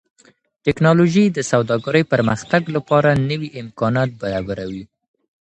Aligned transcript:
ټکنالوژي 0.65 1.25
د 1.31 1.39
سوداګرۍ 1.51 2.03
پرمختګ 2.13 2.61
لپاره 2.75 3.09
نوي 3.29 3.49
امکانات 3.61 4.09
برابروي. 4.21 4.83